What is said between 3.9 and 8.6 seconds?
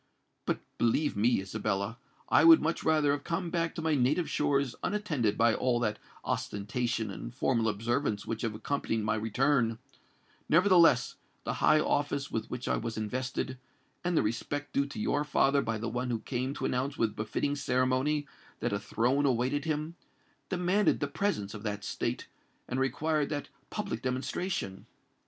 native shores unattended by all that ostentation and formal observance which have